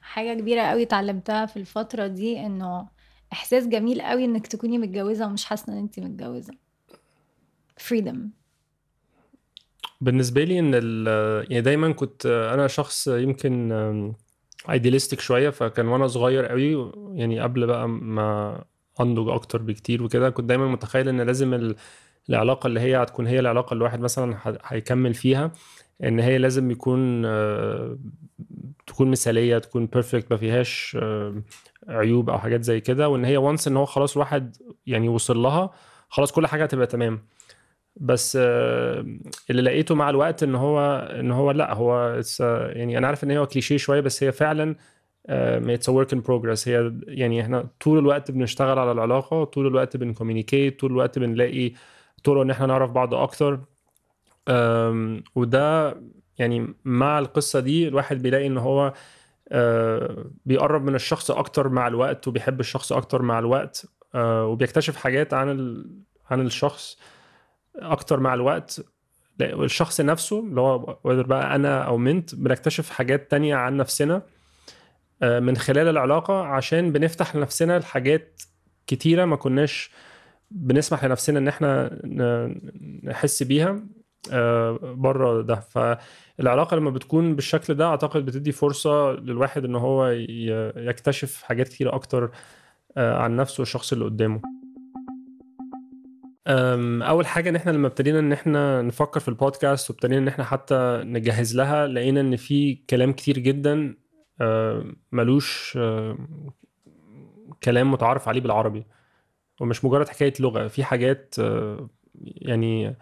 حاجة 0.00 0.34
كبيرة 0.40 0.62
قوي 0.62 0.82
اتعلمتها 0.82 1.46
في 1.46 1.56
الفترة 1.56 2.06
دي 2.06 2.46
إنه 2.46 2.88
إحساس 3.32 3.66
جميل 3.66 4.02
قوي 4.02 4.24
إنك 4.24 4.46
تكوني 4.46 4.78
متجوزة 4.78 5.26
ومش 5.26 5.44
حاسة 5.44 5.72
إن 5.72 5.78
انت 5.78 6.00
متجوزة. 6.00 6.52
Freedom. 7.88 8.16
بالنسبة 10.00 10.44
لي 10.44 10.58
إن 10.58 10.72
يعني 11.50 11.60
دايما 11.60 11.92
كنت 11.92 12.26
أنا 12.26 12.66
شخص 12.66 13.06
يمكن 13.08 13.72
idealistic 14.70 15.20
شوية 15.20 15.50
فكان 15.50 15.88
وأنا 15.88 16.06
صغير 16.06 16.46
قوي 16.46 16.92
يعني 17.14 17.40
قبل 17.40 17.66
بقى 17.66 17.88
ما 17.88 18.64
أنضج 19.00 19.28
أكتر 19.28 19.62
بكتير 19.62 20.02
وكده 20.02 20.30
كنت 20.30 20.44
دايما 20.48 20.68
متخيل 20.68 21.08
إن 21.08 21.20
لازم 21.20 21.54
ال- 21.54 21.76
العلاقة 22.30 22.66
اللي 22.66 22.80
هي 22.80 22.96
هتكون 23.02 23.26
هي 23.26 23.40
العلاقة 23.40 23.72
اللي 23.72 23.78
الواحد 23.82 24.00
مثلا 24.00 24.36
هيكمل 24.64 25.14
فيها 25.14 25.52
إن 26.04 26.20
هي 26.20 26.38
لازم 26.38 26.70
يكون 26.70 27.22
آه، 27.26 27.98
تكون 28.86 29.10
مثالية 29.10 29.58
تكون 29.58 29.86
perfect 29.86 30.26
ما 30.30 30.36
فيهاش 30.36 30.96
عيوب 31.88 32.30
أو 32.30 32.38
حاجات 32.38 32.62
زي 32.64 32.80
كده 32.80 33.08
وإن 33.08 33.24
هي 33.24 33.36
once 33.36 33.68
إن 33.68 33.76
هو 33.76 33.84
خلاص 33.84 34.12
الواحد 34.16 34.56
يعني 34.86 35.08
وصل 35.08 35.36
لها 35.38 35.70
خلاص 36.08 36.32
كل 36.32 36.46
حاجة 36.46 36.62
هتبقى 36.64 36.86
تمام. 36.86 37.20
بس 37.96 38.38
آه، 38.40 39.06
اللي 39.50 39.62
لقيته 39.62 39.94
مع 39.94 40.10
الوقت 40.10 40.42
إن 40.42 40.54
هو 40.54 40.80
إن 41.20 41.30
هو 41.32 41.50
لأ 41.50 41.74
هو 41.74 42.20
آه، 42.40 42.68
يعني 42.68 42.98
أنا 42.98 43.06
عارف 43.06 43.24
إن 43.24 43.30
هو 43.30 43.46
كليشيه 43.46 43.76
شوية 43.76 44.00
بس 44.00 44.22
هي 44.22 44.32
فعلا 44.32 44.76
it's 45.28 45.88
work 45.88 46.12
in 46.12 46.20
progress 46.20 46.68
هي 46.68 46.92
يعني 47.06 47.40
إحنا 47.40 47.68
طول 47.80 47.98
الوقت 47.98 48.30
بنشتغل 48.30 48.78
على 48.78 48.92
العلاقة 48.92 49.44
طول 49.44 49.66
الوقت 49.66 49.96
بن 49.96 50.09
communicate 50.09 50.80
طول 50.80 50.90
الوقت 50.90 51.18
بنلاقي 51.18 51.72
طرق 52.24 52.40
إن 52.42 52.50
إحنا 52.50 52.66
نعرف 52.66 52.90
بعض 52.90 53.14
أكتر 53.14 53.60
وده 55.34 55.96
يعني 56.38 56.74
مع 56.84 57.18
القصة 57.18 57.60
دي 57.60 57.88
الواحد 57.88 58.22
بيلاقي 58.22 58.46
إن 58.46 58.58
هو 58.58 58.92
آه، 59.48 60.24
بيقرب 60.46 60.84
من 60.84 60.94
الشخص 60.94 61.30
أكتر 61.30 61.68
مع 61.68 61.88
الوقت 61.88 62.28
وبيحب 62.28 62.60
الشخص 62.60 62.92
أكتر 62.92 63.22
مع 63.22 63.38
الوقت 63.38 63.86
وبيكتشف 64.14 64.96
حاجات 64.96 65.34
عن. 65.34 65.84
عن 66.30 66.46
الشخص 66.46 66.98
أكتر 67.76 68.20
مع 68.20 68.34
الوقت. 68.34 68.80
الشخص 69.40 70.00
نفسه 70.00 70.40
اللي 70.40 70.60
هو 70.60 70.98
بقى 71.04 71.54
أنا 71.54 71.82
أو 71.82 71.96
منت 71.96 72.34
بنكتشف 72.34 72.90
حاجات 72.90 73.30
تانية 73.30 73.54
عن 73.56 73.76
نفسنا 73.76 74.22
آه، 75.22 75.40
من 75.40 75.56
خلال 75.56 75.88
العلاقة 75.88 76.42
عشان 76.44 76.92
بنفتح 76.92 77.36
لنفسنا 77.36 77.76
الحاجات 77.76 78.42
كتيرة 78.86 79.24
ما 79.24 79.36
كناش 79.36 79.90
بنسمح 80.50 81.04
لنفسنا 81.04 81.38
إن 81.38 81.48
إحنا 81.48 82.00
نحس 83.04 83.42
بيها 83.42 83.80
بره 84.82 85.42
ده. 85.42 85.54
فالعلاقة 85.54 86.76
لما 86.76 86.90
بتكون 86.90 87.34
بالشكل 87.36 87.74
ده 87.74 87.86
أعتقد 87.86 88.24
بتدي 88.24 88.52
فرصة 88.52 89.12
للواحد 89.12 89.64
إن 89.64 89.74
هو 89.74 90.06
يكتشف 90.76 91.42
حاجات 91.42 91.68
كتيرة 91.68 91.94
أكتر 91.94 92.30
آه، 92.96 93.18
عن 93.18 93.36
نفسه 93.36 93.60
والشخص 93.60 93.92
اللي 93.92 94.04
قدامه. 94.04 94.40
أول 96.46 97.26
حاجة 97.26 97.48
إن 97.48 97.56
إحنا 97.56 97.70
لما 97.70 97.86
ابتدينا 97.86 98.18
إن 98.18 98.32
إحنا 98.32 98.82
نفكر 98.82 99.20
في 99.20 99.28
البودكاست 99.28 99.90
وابتدينا 99.90 100.18
إن 100.20 100.28
إحنا 100.28 100.44
حتى 100.44 101.00
نجهز 101.04 101.56
لها 101.56 101.86
لقينا 101.86 102.20
إن 102.20 102.36
في 102.36 102.74
كلام 102.74 103.12
كتير 103.12 103.38
جدا 103.38 103.96
ملوش 105.12 105.78
كلام 107.64 107.90
متعارف 107.90 108.28
عليه 108.28 108.40
بالعربي. 108.40 108.86
ومش 109.60 109.84
مجرد 109.84 110.08
حكاية 110.08 110.32
لغة 110.40 110.68
في 110.68 110.84
حاجات 110.84 111.34
يعني 112.20 112.96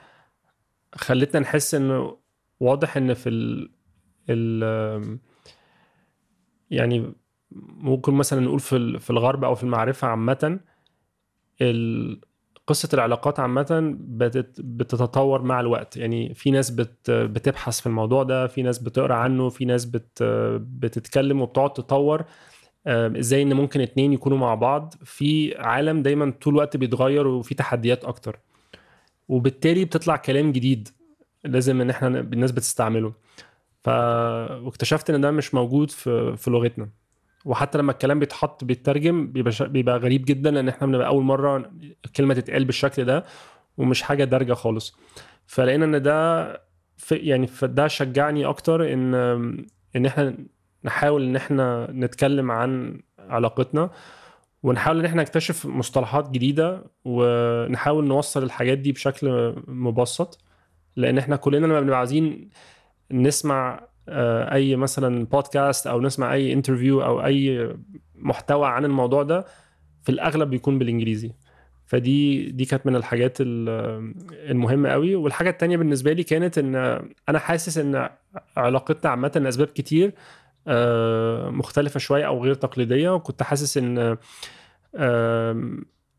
خلتنا 0.94 1.40
نحس 1.40 1.74
انه 1.74 2.18
واضح 2.60 2.96
إن 2.96 3.14
في 3.14 3.28
ال, 3.28 3.70
ال 4.30 5.18
يعني 6.70 7.12
ممكن 7.66 8.14
مثلا 8.14 8.40
نقول 8.40 8.60
في 8.60 8.98
في 8.98 9.10
الغرب 9.10 9.44
أو 9.44 9.54
في 9.54 9.62
المعرفة 9.62 10.08
عامة 10.08 10.60
قصة 12.72 12.88
العلاقات 12.94 13.40
عامة 13.40 13.96
بتت- 14.00 14.60
بتتطور 14.60 15.42
مع 15.42 15.60
الوقت. 15.60 15.96
يعني 15.96 16.34
في 16.34 16.50
ناس 16.50 16.70
بت 16.70 17.10
بتبحث 17.10 17.80
في 17.80 17.86
الموضوع 17.86 18.22
ده 18.22 18.46
في 18.46 18.62
ناس 18.62 18.78
بتقرأ 18.78 19.14
عنه 19.14 19.48
في 19.48 19.64
ناس 19.64 19.84
بت 19.84 20.22
بتتكلم 20.80 21.40
وبتقعد 21.40 21.72
تطور 21.72 22.24
آم، 22.86 23.16
إزاي 23.16 23.42
إن 23.42 23.52
ممكن 23.54 23.80
اتنين 23.80 24.12
يكونوا 24.12 24.38
مع 24.38 24.54
بعض. 24.54 24.94
في 25.04 25.54
عالم 25.58 26.02
دايما 26.02 26.30
طول 26.42 26.54
الوقت 26.54 26.76
بيتغير 26.76 27.26
وفي 27.26 27.54
تحديات 27.54 28.04
أكتر. 28.04 28.38
وبالتالي 29.28 29.84
بتطلع 29.84 30.16
كلام 30.16 30.52
جديد 30.52 30.88
لازم 31.44 31.80
إن 31.80 31.90
إحنا 31.90 32.08
الناس 32.08 32.52
بتستعمله. 32.52 33.12
ف 33.84 33.88
واكتشفت 33.88 35.10
إن 35.10 35.20
ده 35.20 35.30
مش 35.30 35.54
موجود 35.54 35.90
في 35.90 36.36
في 36.36 36.50
لغتنا. 36.50 36.88
وحتى 37.44 37.78
لما 37.78 37.92
الكلام 37.92 38.18
بيتحط 38.18 38.64
بيترجم 38.64 39.26
بيبقى 39.32 39.52
شا- 39.52 39.66
بيبقى 39.66 39.98
غريب 39.98 40.24
جدا 40.24 40.50
لأن 40.50 40.68
إحنا 40.68 40.86
بنبقى 40.86 41.06
أول 41.06 41.22
مرة 41.24 41.70
الكلمة 42.04 42.34
تتقال 42.34 42.64
بالشكل 42.64 43.04
ده 43.04 43.24
ومش 43.76 44.02
حاجة 44.02 44.24
دارجة 44.24 44.52
خالص. 44.52 44.96
فلقينا 45.46 45.84
إن 45.84 46.02
ده 46.02 46.44
في 46.96 47.14
يعني 47.16 47.46
فده 47.46 47.88
شجعني 47.88 48.44
أكتر 48.46 48.92
إن 48.92 49.14
إن 49.96 50.06
إحنا 50.06 50.36
نحاول 50.84 51.22
إن 51.22 51.36
إحنا 51.36 51.88
نتكلم 51.90 52.50
عن 52.50 53.00
علاقتنا 53.18 53.90
ونحاول 54.62 54.98
إن 54.98 55.04
إحنا 55.04 55.22
نكتشف 55.22 55.66
مصطلحات 55.66 56.30
جديدة 56.30 56.84
ونحاول 57.04 58.04
نوصل 58.06 58.42
الحاجات 58.42 58.78
دي 58.78 58.92
بشكل 58.92 59.54
مبسط 59.68 60.44
لأن 60.96 61.18
إحنا 61.18 61.36
كلنا 61.36 61.66
لما 61.66 61.80
بنبقى 61.80 61.98
عايزين 61.98 62.50
نسمع 63.10 63.86
أي 64.08 64.76
مثلا 64.76 65.24
بودكاست 65.26 65.86
أو 65.86 66.00
نسمع 66.00 66.32
أي 66.34 66.52
انترفيو 66.52 67.02
أو 67.02 67.24
أي 67.24 67.72
محتوى 68.14 68.66
عن 68.66 68.84
الموضوع 68.84 69.22
ده 69.22 69.44
في 70.02 70.08
الأغلب 70.08 70.50
بيكون 70.50 70.78
بالإنجليزي. 70.78 71.32
فدي 71.86 72.50
دي 72.50 72.64
كانت 72.64 72.86
من 72.86 72.96
الحاجات 72.96 73.38
ال- 73.40 74.14
المهمة 74.50 74.88
قوي. 74.88 75.14
والحاجة 75.14 75.50
التانية 75.50 75.76
بالنسبة 75.76 76.12
لي 76.12 76.22
كانت 76.22 76.58
إن 76.58 76.74
أنا 77.28 77.38
حاسس 77.38 77.78
إن 77.78 78.08
علاقتنا 78.56 79.10
عامة 79.10 79.32
لأسباب 79.36 79.66
كتير 79.66 80.12
آه، 80.66 81.50
مختلفة 81.50 81.98
شوية 82.00 82.26
أو 82.26 82.44
غير 82.44 82.54
تقليدية. 82.54 83.14
وكنت 83.14 83.42
حاسس 83.42 83.78
إن 83.78 84.16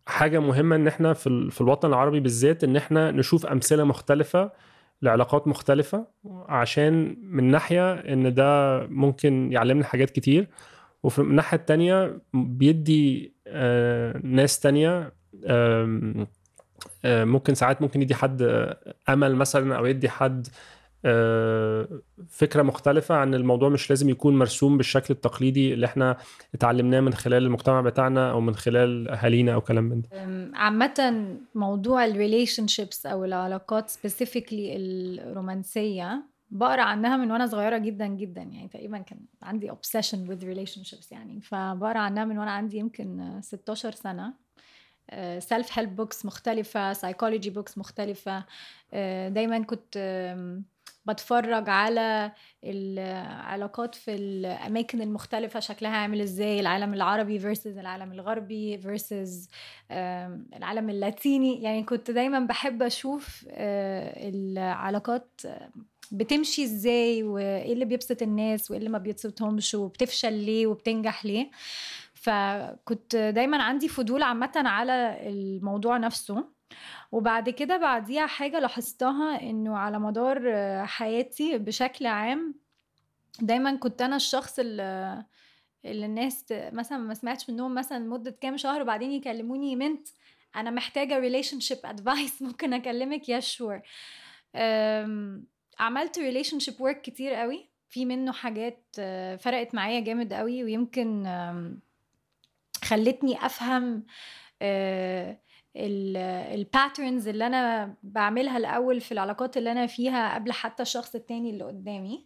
حاجة 0.05 0.39
مهمة 0.39 0.75
إن 0.75 0.87
إحنا 0.87 1.13
في 1.13 1.61
الوطن 1.61 1.87
العربي 1.89 2.19
بالذات 2.19 2.63
إن 2.63 2.75
إحنا 2.75 3.11
نشوف 3.11 3.45
أمثلة 3.45 3.83
مختلفة 3.83 4.51
لعلاقات 5.01 5.47
مختلفة 5.47 6.07
عشان 6.47 7.17
من 7.21 7.43
ناحية 7.43 7.93
إن 7.93 8.33
ده 8.33 8.79
ممكن 8.87 9.51
يعلمنا 9.51 9.85
حاجات 9.85 10.09
كتير 10.09 10.47
وفي 11.03 11.19
الناحيه 11.19 11.57
التانية 11.57 12.21
بيدي 12.33 13.33
آه، 13.47 14.21
ناس 14.23 14.59
تانية 14.59 15.13
آه، 15.45 16.25
ممكن 17.05 17.55
ساعات 17.55 17.81
ممكن 17.81 18.01
يدي 18.01 18.15
حد 18.15 18.41
آه، 18.41 18.95
أمل 19.09 19.35
مثلا 19.35 19.77
أو 19.77 19.85
يدي 19.85 20.09
حد 20.09 20.47
فكرة 22.29 22.61
مختلفة 22.61 23.15
عن 23.15 23.33
الموضوع 23.33 23.69
مش 23.69 23.89
لازم 23.89 24.09
يكون 24.09 24.37
مرسوم 24.39 24.77
بالشكل 24.77 25.13
التقليدي 25.13 25.73
اللي 25.73 25.85
إحنا 25.85 26.17
اتعلمناه 26.53 26.99
من 26.99 27.13
خلال 27.13 27.43
المجتمع 27.43 27.81
بتاعنا 27.81 28.31
أو 28.31 28.41
من 28.41 28.55
خلال 28.55 29.09
أهالينا 29.09 29.53
أو 29.53 29.61
كلام 29.61 29.83
من 29.83 30.01
ده. 30.01 30.23
um، 30.23 30.51
عامة 30.55 31.25
موضوع 31.55 32.05
ال 32.05 32.67
relationships 32.67 33.05
أو 33.05 33.25
العلاقات 33.25 33.89
specifically 33.89 34.75
الرومانسية 34.75 36.23
بقرأ 36.51 36.81
عنها 36.81 37.17
من 37.17 37.31
وأنا 37.31 37.47
صغيرة 37.47 37.77
جدا 37.77 38.07
جدا 38.07 38.41
يعني 38.41 38.67
تقريبا 38.67 38.97
كان 38.97 39.19
عندي 39.41 39.71
obsession 39.71 40.17
with 40.29 40.43
relationships 40.43 41.11
يعني 41.11 41.41
فبقرأ 41.41 41.99
عنها 41.99 42.25
من 42.25 42.37
وأنا 42.37 42.51
عندي 42.51 42.77
يمكن 42.77 43.39
16 43.41 43.91
سنة. 43.91 44.33
self 45.39 45.79
help 45.79 45.95
books 45.95 46.25
مختلفة 46.25 46.93
psychology 46.93 47.49
books 47.49 47.77
مختلفة. 47.77 48.45
آه، 48.93 49.29
دايما 49.29 49.59
كنت 49.63 49.97
بتفرج 51.05 51.69
على 51.69 52.31
العلاقات 52.63 53.95
في 53.95 54.15
الأماكن 54.15 55.01
المختلفة 55.01 55.59
شكلها 55.59 55.91
عامل 55.91 56.21
إزاي؟ 56.21 56.59
العالم 56.59 56.93
العربي 56.93 57.39
versus 57.39 57.67
العالم 57.67 58.11
الغربي 58.11 58.77
آم، 59.91 60.45
العالم 60.55 60.89
اللاتيني. 60.89 61.61
يعني 61.63 61.83
كنت 61.83 62.11
دايما 62.11 62.39
بحب 62.39 62.83
أشوف 62.83 63.45
آه، 63.49 64.29
العلاقات 64.29 65.41
بتمشي 66.11 66.63
إزاي 66.63 67.23
وإيه 67.23 67.73
اللي 67.73 67.85
بيبسط 67.85 68.21
الناس 68.21 68.71
وإيه 68.71 68.79
اللي 68.79 68.89
ما 68.89 68.97
بيبسطهمش 68.97 69.75
وبتفشل 69.75 70.33
ليه 70.33 70.67
وبتنجح 70.67 71.25
ليه. 71.25 71.49
فكنت 72.13 73.15
دايما 73.15 73.63
عندي 73.63 73.87
فضول 73.87 74.23
عامة 74.23 74.51
على 74.55 75.17
الموضوع 75.29 75.97
نفسه. 75.97 76.45
وبعد 77.11 77.49
كده 77.49 77.77
بعديها 77.77 78.27
حاجة 78.27 78.59
لاحظتها 78.59 79.41
إنه 79.41 79.77
على 79.77 79.99
مدار 79.99 80.41
حياتي 80.85 81.57
بشكل 81.57 82.05
عام 82.05 82.55
دايما 83.41 83.75
كنت 83.75 84.01
أنا 84.01 84.15
الشخص 84.15 84.59
اللي 84.59 85.23
اللي 85.85 86.05
الناس 86.05 86.45
مثلا 86.51 86.97
ما 86.97 87.13
سمعتش 87.13 87.49
منهم 87.49 87.75
مثلا 87.75 87.99
مدة 87.99 88.37
كام 88.41 88.57
شهر 88.57 88.81
وبعدين 88.81 89.11
يكلموني 89.11 89.75
منت 89.75 90.07
أنا 90.55 90.71
محتاجة 90.71 91.19
relationship 91.19 91.77
advice 91.85 92.41
ممكن 92.41 92.73
أكلمك 92.73 93.29
yeah 93.29 93.39
sure 93.39 93.81
عملت 95.79 96.19
relationship 96.19 96.81
work 96.81 97.01
كتير 97.01 97.33
قوي. 97.33 97.69
في 97.89 98.05
منه 98.05 98.31
حاجات 98.31 98.83
آه، 98.99 99.35
فرقت 99.35 99.75
معايا 99.75 99.99
جامد 99.99 100.33
قوي 100.33 100.63
ويمكن 100.63 101.23
خلتني 102.83 103.45
أفهم 103.45 104.05
ال 105.75 105.92
patterns 105.92 107.27
اللي 107.27 107.47
أنا 107.47 107.93
بعملها 108.03 108.57
الأول 108.57 109.01
في 109.01 109.11
العلاقات 109.11 109.57
اللي 109.57 109.71
أنا 109.71 109.87
فيها 109.87 110.35
قبل 110.35 110.51
حتى 110.51 110.83
الشخص 110.83 111.15
التاني 111.15 111.49
اللي 111.49 111.63
قدامي. 111.63 112.25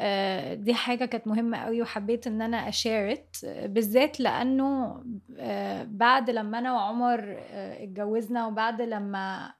آه، 0.00 0.54
دي 0.54 0.74
حاجة 0.74 1.04
كانت 1.04 1.26
مهمة 1.26 1.58
قوي 1.58 1.82
وحبيت 1.82 2.26
إن 2.26 2.42
أنا 2.42 2.68
أ 2.68 2.81
share 2.81 3.46
بالذات 3.64 4.20
لأنه 4.20 5.02
آه، 5.38 5.82
بعد 5.90 6.30
لما 6.30 6.58
أنا 6.58 6.72
وعمر 6.72 7.36
آه، 7.38 7.84
اتجوزنا 7.84 8.46
وبعد 8.46 8.82
لما 8.82 9.52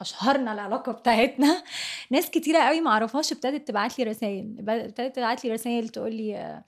أشهرنا 0.00 0.52
العلاقة 0.52 0.92
بتاعتنا 0.92 1.62
ناس 2.10 2.30
كتيرة 2.30 2.58
قوي 2.58 2.80
ما 2.80 2.90
اعرفهاش 2.90 3.32
ابتدت 3.32 3.68
تبعت 3.68 3.98
لي 3.98 4.04
رسائل 4.04 4.56
ابتدت 4.68 5.16
تبعت 5.16 5.44
لي 5.44 5.52
رسائل 5.52 5.88
تقول 5.88 6.14
لي 6.14 6.62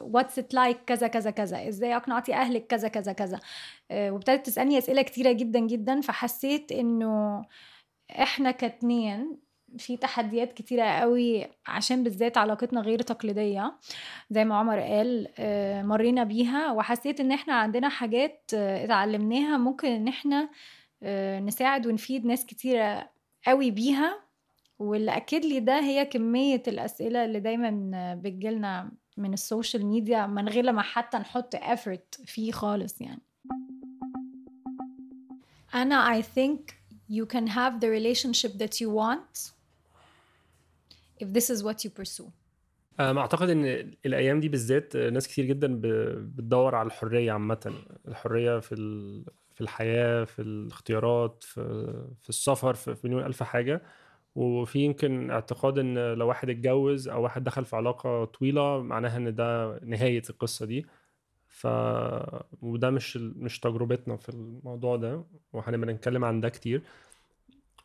what's 0.00 0.38
it 0.38 0.54
like 0.54 0.78
كذا 0.86 1.06
كذا 1.06 1.30
كذا 1.30 1.68
إزاي 1.68 1.96
أقنعتي 1.96 2.34
أهلك 2.34 2.66
كذا 2.66 2.88
كذا 2.88 3.12
كذا. 3.12 3.40
آه، 3.90 4.10
وابتدت 4.10 4.46
تسألني 4.46 4.78
أسئلة 4.78 5.02
كتيرة 5.02 5.32
جدا 5.32 5.58
جدا 5.60 6.00
فحسيت 6.00 6.72
إنه 6.72 7.44
إحنا 8.10 8.50
كاتنين 8.50 9.36
في 9.78 9.96
تحديات 9.96 10.52
كتيرة 10.52 10.84
قوي 10.84 11.46
عشان 11.66 12.02
بالذات 12.04 12.38
علاقتنا 12.38 12.80
غير 12.80 13.02
تقليدية. 13.02 13.74
زي 14.30 14.44
ما 14.44 14.56
عمر 14.56 14.80
قال 14.80 15.28
آه، 15.38 15.82
مرينا 15.82 16.24
بيها 16.24 16.72
وحسيت 16.72 17.20
إن 17.20 17.32
إحنا 17.32 17.54
عندنا 17.54 17.88
حاجات 17.88 18.50
آه، 18.54 18.84
اتعلمناها 18.84 19.56
ممكن 19.56 19.88
إن 19.88 20.08
إحنا 20.08 20.48
نساعد 21.40 21.86
ونفيد 21.86 22.26
ناس 22.26 22.46
كتيرة 22.46 23.10
قوي 23.46 23.70
بيها. 23.70 24.26
واللي 24.78 25.16
أكد 25.16 25.44
لي 25.44 25.60
ده 25.60 25.80
هي 25.80 26.04
كمية 26.04 26.62
الأسئلة 26.68 27.24
اللي 27.24 27.40
دايما 27.40 28.14
بتجيلنا 28.22 28.90
من 29.16 29.32
ال 29.32 29.40
social 29.40 29.86
media 29.86 30.26
من 30.26 30.48
غير 30.48 30.72
ما 30.72 30.82
حتى 30.82 31.18
نحط 31.18 31.56
effort 31.56 32.24
فيه 32.26 32.52
خالص 32.52 33.00
يعني. 33.00 33.22
أنا 35.74 36.20
I 36.20 36.24
think 36.24 36.60
you 37.10 37.26
can 37.26 37.46
have 37.46 37.80
the 37.80 37.88
relationship 37.88 38.52
that 38.58 38.80
you 38.80 38.88
want 38.90 39.52
if 41.22 41.28
this 41.32 41.50
is 41.50 41.62
what 41.62 41.84
you 41.84 41.90
pursue. 41.90 42.30
أنا 43.00 43.20
أعتقد 43.20 43.50
إن 43.50 43.64
الأيام 44.06 44.40
دي 44.40 44.48
بالذات 44.48 44.96
ناس 44.96 45.28
كتير 45.28 45.44
جدا 45.44 45.80
بتدور 45.80 46.74
على 46.74 46.86
الحرية 46.86 47.32
عامة. 47.32 47.74
الحرية 48.08 48.58
في 48.58 48.74
في 49.54 49.60
الحياة 49.60 50.24
في 50.24 50.42
الاختيارات 50.42 51.44
في 51.44 51.62
في 52.22 52.28
السفر 52.28 52.74
في 52.74 52.96
مليون 53.04 53.24
ألف 53.24 53.42
حاجة. 53.42 53.82
وفي 54.36 54.78
يمكن 54.78 55.30
اعتقاد 55.30 55.78
إن 55.78 55.98
لو 56.14 56.28
واحد 56.28 56.50
اتجوز 56.50 57.08
أو 57.08 57.22
واحد 57.22 57.44
دخل 57.44 57.64
في 57.64 57.76
علاقة 57.76 58.24
طويلة 58.24 58.82
معناها 58.82 59.16
إن 59.16 59.34
ده 59.34 59.80
نهاية 59.84 60.22
القصة 60.30 60.66
دي. 60.66 60.86
ف 61.48 61.66
وده 62.62 62.90
مش 62.90 63.16
مش 63.16 63.60
تجربتنا 63.60 64.16
في 64.16 64.28
الموضوع 64.28 64.96
ده 64.96 65.24
وهنبقى 65.52 65.94
نتكلم 65.94 66.24
عن 66.24 66.40
ده 66.40 66.48
كتير. 66.48 66.82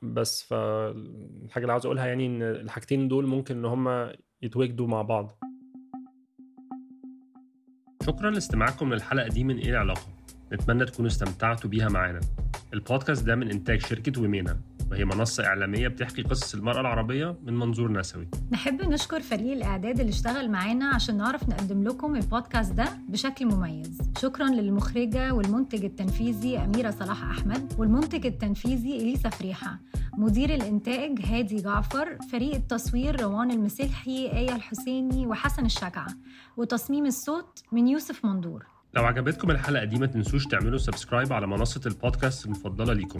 بس 0.01 0.43
فالحاجه 0.43 1.63
اللي 1.63 1.71
عاوز 1.71 1.85
أقولها 1.85 2.05
يعني 2.05 2.25
إن 2.25 2.41
الحاجتين 2.41 3.07
دول 3.07 3.27
ممكن 3.27 3.57
إن 3.57 3.65
هما 3.65 4.15
يتواجدوا 4.41 4.87
مع 4.87 5.01
بعض. 5.01 5.31
شكرا 8.05 8.29
لاستماعكم 8.29 8.93
للحلقة 8.93 9.27
دي 9.27 9.43
من 9.43 9.57
إيه 9.57 9.69
العلاقة. 9.69 10.07
نتمنى 10.53 10.85
تكونوا 10.85 11.11
استمتعتوا 11.11 11.69
بيها 11.69 11.89
معانا. 11.89 12.19
البودكاست 12.73 13.25
ده 13.25 13.35
من 13.35 13.51
إنتاج 13.51 13.81
شركة 13.81 14.21
ومينا 14.21 14.61
وهي 14.91 15.05
منصة 15.05 15.45
إعلامية 15.45 15.87
بتحكي 15.87 16.21
قصص 16.21 16.53
المرأة 16.55 16.81
العربية 16.81 17.35
من 17.43 17.53
منظور 17.53 17.91
نسوي. 17.91 18.27
نحب 18.51 18.81
نشكر 18.81 19.21
فريق 19.21 19.51
الإعداد 19.51 19.99
اللي 19.99 20.09
اشتغل 20.09 20.51
معانا 20.51 20.85
عشان 20.95 21.17
نعرف 21.17 21.49
نقدم 21.49 21.83
لكم 21.83 22.15
البودكاست 22.15 22.73
ده 22.73 22.85
بشكل 23.09 23.45
مميز. 23.45 24.01
شكرا 24.17 24.47
للمخرجة 24.47 25.33
والمنتج 25.33 25.85
التنفيذي 25.85 26.57
أميرة 26.57 26.91
صلاح 26.91 27.23
أحمد 27.23 27.73
والمنتج 27.77 28.25
التنفيذي 28.25 28.97
إليسا 28.97 29.29
فريحة. 29.29 29.79
مدير 30.17 30.53
الإنتاج 30.53 31.19
هادي 31.25 31.61
جعفر 31.61 32.17
فريق 32.31 32.55
التصوير 32.55 33.21
روان 33.21 33.51
المسلحي 33.51 34.31
آية 34.31 34.55
الحسيني 34.55 35.27
وحسن 35.27 35.65
الشجعة. 35.65 36.07
وتصميم 36.57 37.05
الصوت 37.05 37.63
من 37.71 37.87
يوسف 37.87 38.25
مندور. 38.25 38.65
لو 38.93 39.05
عجبتكم 39.05 39.51
الحلقة 39.51 39.85
دي 39.85 39.99
ما 39.99 40.05
تنسوش 40.05 40.45
تعملوا 40.45 40.77
subscribe 40.77 41.33
على 41.33 41.47
منصة 41.47 41.81
البودكاست 41.85 42.45
المفضلة 42.45 42.93
ليكم. 42.93 43.19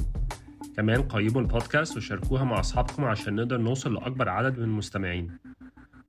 كمان 0.78 1.02
قيموا 1.02 1.42
البودكاست 1.42 1.98
وشاركوها 1.98 2.44
مع 2.44 2.60
أصحابكم 2.60 3.04
عشان 3.06 3.36
نقدر 3.36 3.58
نوصل 3.58 3.94
لأكبر 3.94 4.30
عدد 4.30 4.58
من 4.58 4.64
المستمعين. 4.64 5.38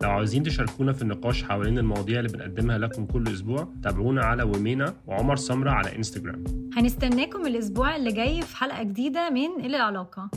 لو 0.03 0.11
عاوزين 0.11 0.43
تشاركونا 0.43 0.93
في 0.93 1.03
النقاش 1.03 1.45
حوالين 1.45 1.79
المواضيع 1.79 2.19
اللي 2.21 2.33
بنقدمها 2.33 2.79
لكم 2.79 3.07
كل 3.07 3.29
أسبوع 3.29 3.69
تابعونا 3.83 4.25
على 4.25 4.43
ومنة 4.43 4.95
وعمر 5.07 5.37
سمرة 5.37 5.71
على 5.71 5.97
إنستجرام. 5.97 6.45
هنستناكم 6.77 7.47
الأسبوع 7.47 7.97
اللي 7.97 8.13
جاي 8.13 8.43
في 8.43 8.57
حلقة 8.57 8.83
جديدة 8.83 9.31
من 9.31 9.65
إلى 9.65 9.77
العلاقة. 9.77 10.31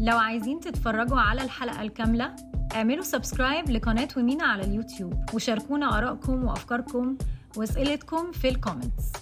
لو 0.00 0.18
عايزين 0.18 0.60
تتفرجوا 0.60 1.18
على 1.20 1.42
الحلقة 1.42 1.82
الكاملة 1.82 2.36
اعملوا 2.74 3.02
subscribe 3.04 3.70
لقناة 3.70 4.08
ومنة 4.16 4.44
على 4.44 4.64
اليوتيوب 4.64 5.14
وشاركونا 5.34 5.98
آرائكم 5.98 6.44
وأفكاركم 6.44 7.16
وأسئلتكم 7.56 8.32
في 8.32 8.48
ال 8.48 8.55
comments 8.55 9.12